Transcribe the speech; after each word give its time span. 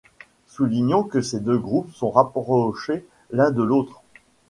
Soulignons 0.47 1.03
que 1.03 1.21
ces 1.21 1.39
deux 1.39 1.59
groupes 1.59 1.91
sont 1.93 2.09
rapprochés 2.09 3.05
l'un 3.29 3.51
de 3.51 3.61
l'autre. 3.61 4.01